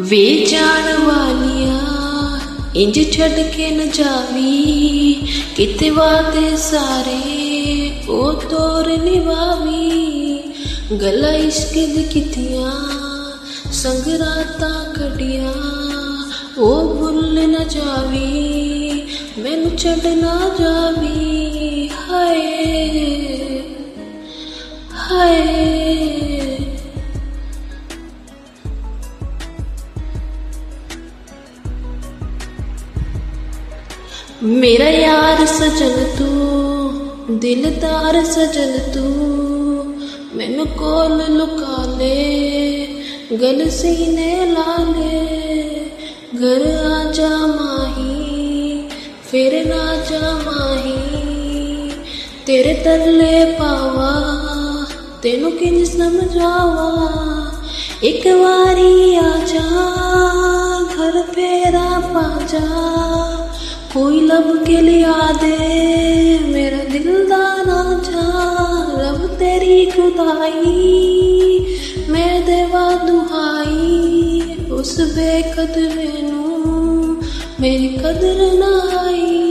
[0.00, 2.40] ਵੇ ਜਾਣ ਵਾਲੀਆਂ,
[2.76, 5.14] ਇੰਜ ਛੱਡ ਕੇ ਨਾ ਜਾਵੀ।
[5.56, 7.20] ਕਿਤੇ ਵਾਦੇ ਸਾਰੇ,
[8.08, 10.38] ਉਹ ਤੋਰ ਨਿਵਾਵੀ
[11.00, 12.72] ਗਲਾ ਇਸ਼ਕ ਦੀ ਕਿਤੀਆਂ
[13.72, 15.52] ਸੰਗ ਰਾਤਾਂ ਕਟੀਆਂ
[16.58, 19.02] ਉਹ ਭੁੱਲ ਨਾ ਜਾਵੀ,
[19.38, 23.62] ਮੈਨੂੰ ਛੱਡ ਨਾ ਜਾਵੀ। ਹਾਏ
[24.94, 25.53] ਹਾਏ।
[34.44, 39.94] ਮੇਰਾ ਯਾਰ ਸਜਣ ਤੂੰ, ਦਿਲਦਾਰ ਸਜਣ ਤੂੰ,
[40.34, 42.86] ਮੈਨੂੰ ਕੋਲ ਲੁਕਾ ਲੈ,
[43.40, 45.24] ਗਲ ਸੀਨੇ ਲਾ ਲੈ,
[46.36, 48.88] ਘਰ ਆ ਜਾ ਮਾਹੀ,
[49.30, 51.90] ਫਿਰ ਨਾ ਜਾ ਮਾਹੀ,
[52.46, 54.12] ਤੇਰੇ ਤਰਲੇ ਪਾਵਾ,
[55.22, 57.10] ਤੈਨੂੰ ਕਿੰਜ ਸਮਝਾਵਾ,
[58.02, 59.66] ਇੱਕ ਵਾਰੀ ਆ ਜਾ,
[60.94, 63.33] ਘਰ ਫੇਰਾ ਪਾ ਜਾ।
[63.94, 68.22] ਕੋਈ ਲੱਭ ਕੇ ਲਿਆ ਦੇ, ਮੇਰਾ ਦਿਲ ਦਾ ਨਾ ਜਾ
[69.00, 71.60] ਰੱਬ ਤੇਰੀ ਖੁਦਾਈ,
[72.08, 77.22] ਮੈਂ ਦੇਵਾ ਦੁਹਾਈ, ਉਸ ਬੇਕਦਰੇ ਨੂੰ
[77.60, 79.43] ਮੇਰੀ ਕਦਰ ਨਾ ਆਈ।